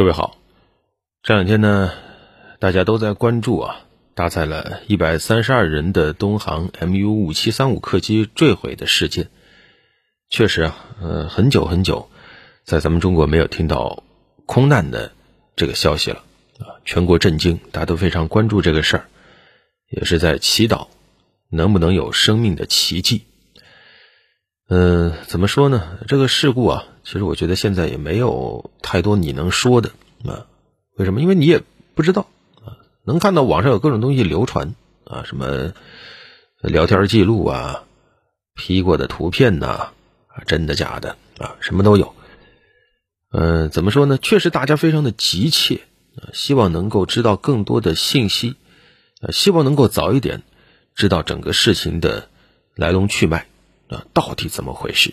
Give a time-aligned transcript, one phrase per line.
[0.00, 0.38] 各位好，
[1.22, 1.92] 这两天呢，
[2.58, 9.28] 大家都在关注啊，搭载了一百三十二人的东航 MU 五七三五客机坠毁的事件。
[10.30, 12.08] 确实啊，呃，很久很久，
[12.64, 14.02] 在咱们中国没有听到
[14.46, 15.12] 空难的
[15.54, 16.24] 这个消息了
[16.60, 19.04] 啊，全国震惊，大家都非常关注这个事儿，
[19.90, 20.86] 也是在祈祷
[21.50, 23.26] 能不能有生命的奇迹。
[24.72, 25.98] 嗯，怎么说呢？
[26.06, 29.90] 这个事故啊，其实我觉得现在也没有太多你能说的
[30.24, 30.46] 啊。
[30.96, 31.20] 为什么？
[31.20, 31.60] 因为你也
[31.96, 32.28] 不知道
[32.64, 32.78] 啊。
[33.04, 35.72] 能看到网上有各种东西流传啊，什么
[36.62, 37.82] 聊天记录啊、
[38.54, 39.90] P 过的图片呐，
[40.28, 42.14] 啊，真的假的啊，什么都有。
[43.32, 44.18] 嗯，怎么说呢？
[44.18, 45.80] 确实大家非常的急切，
[46.32, 48.54] 希望能够知道更多的信息
[49.20, 50.44] 啊，希望能够早一点
[50.94, 52.28] 知道整个事情的
[52.76, 53.48] 来龙去脉。
[53.90, 55.12] 啊，到底怎么回事？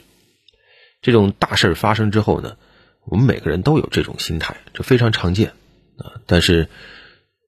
[1.02, 2.58] 这种大事发生之后呢，
[3.06, 5.50] 我们每个人都有这种心态，这非常常见
[5.98, 6.22] 啊。
[6.26, 6.70] 但是，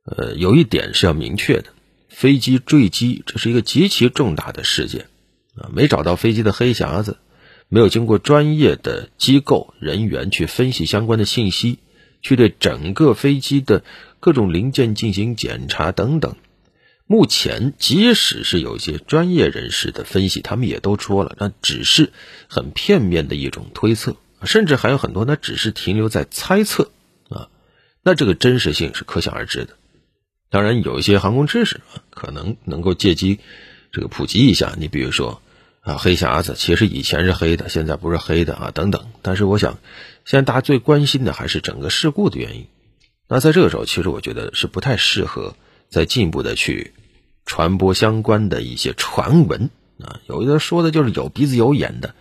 [0.05, 1.66] 呃，有一点是要明确的：
[2.09, 5.07] 飞机坠机这是一个极其重大的事件
[5.55, 5.69] 啊。
[5.72, 7.17] 没找到飞机的黑匣子，
[7.67, 11.80] 没有经过专业的机构人员去分析相关的信息，
[12.22, 13.83] 去对整个飞机的
[14.19, 16.35] 各种零件进行检查等等。
[17.11, 22.11] 目前，即使是有些专业人士的分析，他们也都说了，那只是
[22.47, 26.91] 很片面的一种推测，甚至还有很多那只是停留在猜测
[27.29, 27.49] 啊，
[28.03, 29.75] 那这个真实性是可想而知的。
[30.51, 33.39] 当然，有一些航空知识啊，可能能够借机
[33.91, 34.75] 这个普及一下。
[34.77, 35.41] 你比如说
[35.81, 39.09] 啊，黑匣子其实以前是黑的，现在不是黑的啊，等等。
[39.23, 39.79] 但是，我想
[40.25, 42.67] 现在大家最关心的还是整个事故的原因。
[43.27, 45.55] 那在这个时候，其实我觉得是不太适合
[45.89, 46.93] 再进一步的去。
[47.45, 52.13] 传播相关的一些传闻啊，有的说的就是有鼻子有眼的，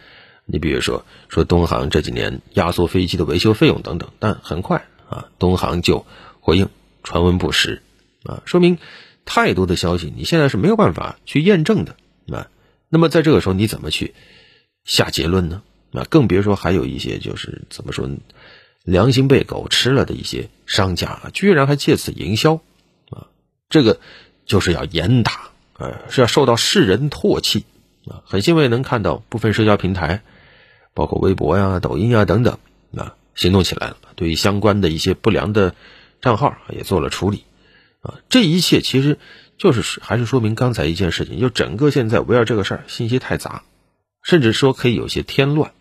[0.47, 6.07] 你比如说说东航这几年压缩飞机的维修费用等等，但很快啊，东航就
[6.41, 6.71] 回应
[7.03, 7.83] 传闻不实
[8.25, 8.79] 啊，说明
[9.27, 11.95] 太多的消息你现在是没有办法去验证的
[12.33, 12.49] 啊。
[12.89, 14.15] 那么在这个时候你怎么去
[14.85, 15.61] 下结论呢？
[15.93, 18.09] 啊，更别说还有一些就是怎么说
[18.83, 22.63] 良心被狗吃了的一些商家，居然还借此营销，
[23.69, 24.01] 这个。
[24.49, 27.67] 就是要严打，呃，是要受到世人唾弃
[28.07, 28.25] 啊！
[28.25, 30.23] 很欣慰能看到部分社交平台，
[30.95, 32.59] 包括微博呀、抖音呀等等
[32.97, 35.75] 啊，行动起来了，对于相关的一些不良的
[36.23, 37.45] 账号也做了处理
[38.01, 38.15] 啊！
[38.31, 39.19] 这一切其实
[39.59, 43.65] 就是还是说明刚才一件事情，就整个现在围绕这个事儿信息太杂，
[44.23, 45.73] 甚至说可以有些添乱。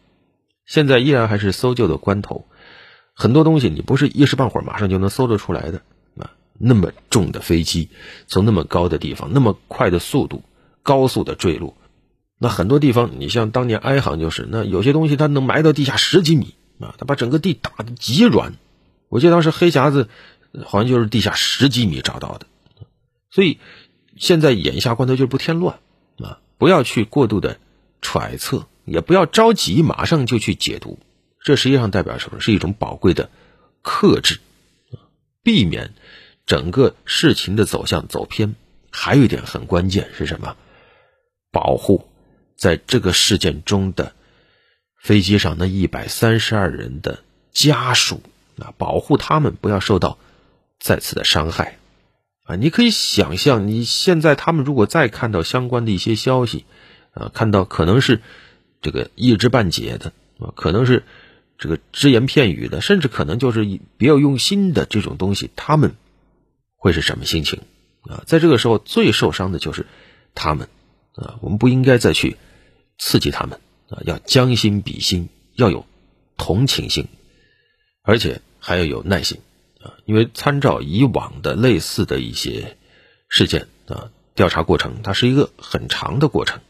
[0.65, 2.49] 现在依然还是搜救的关头，
[3.13, 5.83] 很多东西你不是一时半会儿马上就能搜得出来的。
[6.57, 7.90] 那么重的飞机，
[8.28, 10.44] 从那么高的地方，那么快的速度，
[10.84, 11.75] 高速的坠落，
[12.40, 18.53] 那很多地方，你像当年埃航就是，那有些东西它能埋到地下十几米啊，它把整个地打得极软。
[19.09, 20.09] 我记得当时黑匣子
[20.66, 22.47] 好像就是地下十几米找到的，
[23.29, 23.59] 所以
[24.16, 25.79] 现在眼下关头就是不添乱
[26.18, 27.59] 啊，不要去过度的
[28.01, 31.00] 揣测，也不要着急马上就去解读，
[31.44, 32.39] 这实际上代表什么？
[32.39, 33.29] 是一种宝贵的
[33.81, 34.39] 克制
[35.44, 35.94] 避免。
[36.47, 38.55] 整个事情的走向走偏，
[38.89, 40.55] 还有一点很关键是什么？
[41.51, 42.07] 保护
[42.55, 44.13] 在这个事件中的
[45.01, 47.19] 飞机上那一百三十二人的
[47.51, 48.21] 家属
[48.57, 50.17] 啊，保护他们不要受到
[50.79, 51.77] 再次的伤害
[52.45, 52.55] 啊！
[52.55, 56.65] 你可以想象，你现在他们如果再看到相关的一些消息
[57.11, 58.21] 啊，看到可能是
[58.81, 61.03] 这个一知半解的啊，可能是
[61.57, 63.65] 这个只言片语的，甚至可能就是
[63.97, 65.95] 别有用心的这种东西，他们。
[66.77, 67.61] 会是什么心情
[68.03, 68.23] 啊？
[68.25, 69.85] 在这个时候最受伤的就是
[70.35, 70.69] 他们
[71.15, 71.39] 啊！
[71.41, 72.38] 我们不应该再去
[72.99, 73.99] 刺激他们啊！
[74.05, 75.85] 要将心比心，要有
[76.38, 77.07] 同情心，
[78.03, 79.39] 而且还要有耐心
[79.81, 79.97] 啊！
[80.05, 82.77] 因为参照以往的类似的一些
[83.27, 86.61] 事件啊，调查过程它是一个很长的过程。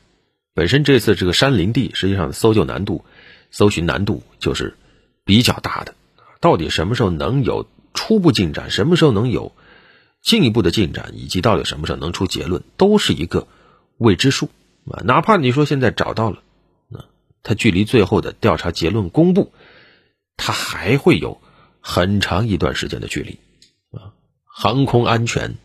[0.53, 3.03] 本身这次这个山林地，实际上搜救难度、
[3.51, 4.75] 搜寻难度就是
[5.25, 5.93] 比较大的。
[6.39, 8.71] 到底什么时候能有初步进展？
[8.71, 9.51] 什么时候能有？
[10.27, 13.47] 进一步的进展，以及到底什么时候能出结论，都是一个
[13.97, 14.49] 未知数
[14.91, 14.99] 啊！
[15.05, 16.43] 哪怕你说现在找到了，
[16.89, 17.05] 那
[17.43, 19.53] 它距离最后的调查结论公布，
[20.35, 21.39] 它还会有
[21.79, 23.39] 很长一段时间的距离
[23.97, 24.11] 啊！
[24.43, 25.55] 航空安全，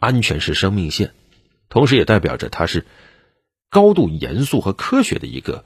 [0.00, 1.14] 安全是生命线，
[1.68, 2.86] 同时也代表着它是
[3.70, 5.64] 高度严肃和科学的一个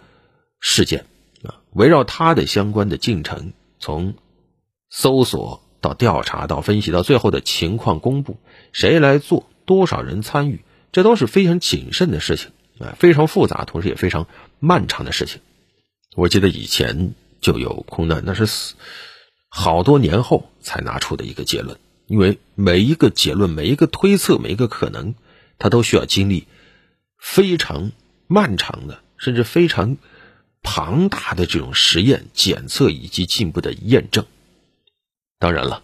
[0.60, 1.06] 事件
[1.44, 1.64] 啊！
[1.72, 4.12] 围绕它的相关的进程，从
[4.90, 5.64] 搜索。
[5.80, 8.38] 到调查，到分析，到最后的情况公布，
[8.72, 14.26] 谁来做，多少人参与，这都是非常谨慎的事情啊，非常复杂，同时也非常
[14.58, 15.40] 漫长的事情。
[16.16, 18.74] 我记得以前就有空难，那是
[19.48, 21.78] 好多年后才拿出的一个结论。
[22.06, 25.14] 因为每一个结论、每一个推测、每一个可能，
[25.58, 26.46] 它都需要经历
[27.18, 27.92] 非常
[28.26, 29.98] 漫长的，甚至非常
[30.62, 34.24] 庞大的这种实验、检测以及进一步的验证。
[35.38, 35.82] 当然了，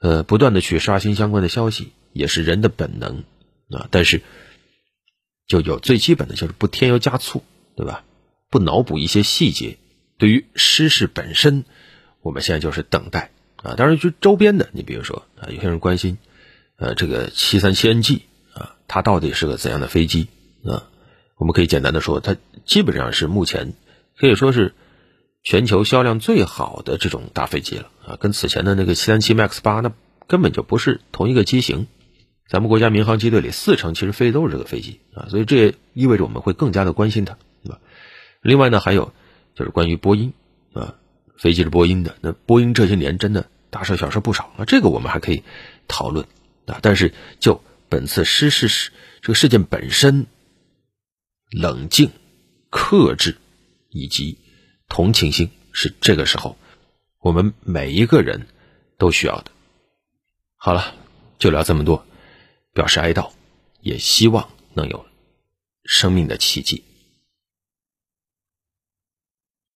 [0.00, 3.24] 呃，不断的去刷新相关的消息也是人的本能
[3.70, 3.88] 啊。
[3.90, 4.22] 但是，
[5.46, 7.42] 就有最基本的就是不添油加醋，
[7.76, 8.04] 对吧？
[8.50, 9.78] 不脑补一些细节。
[10.18, 11.64] 对于失事本身，
[12.20, 13.30] 我们现在就是等待。
[13.56, 16.18] 啊，当然就周边的，你比如说啊，有些人关心，
[16.76, 18.22] 呃，这个七三七 NG
[18.54, 20.26] 啊，它到底是个怎样的飞机
[20.64, 20.90] 啊？
[21.36, 23.72] 我们可以简单的说，它基本上是目前
[24.16, 24.74] 可以说是
[25.42, 29.92] 全球销量最好的这种大飞机了啊，跟此前的那个七三七 MAX 八那
[30.26, 31.86] 根本就不是同一个机型。
[32.48, 37.80] 咱们国家民航机队里四成其实飞的都是这个飞机啊，所以这也意味着我们会更加的关心它，对吧？
[38.42, 39.12] 另外呢，还有
[39.54, 40.32] 就是关于波音
[40.72, 40.96] 啊。
[41.38, 45.42] 飞机是波音的，那波音这些年真的大事小事不少啊，这个我们还可以
[45.88, 46.24] 讨论
[46.66, 46.78] 啊。
[46.82, 48.92] 但是就本次失事事
[49.22, 50.26] 这个事件本身，
[51.50, 52.10] 冷静、
[52.70, 53.38] 克制
[53.88, 54.38] 以及
[54.94, 56.58] 同情心是这个时候
[57.18, 58.46] 我们每一个人
[58.98, 59.50] 都需要的。
[60.56, 60.94] 好了，
[61.38, 62.04] 就聊这么多，
[62.74, 63.30] 表示哀悼，
[63.80, 65.06] 也希望能有
[65.86, 66.84] 生命的奇迹。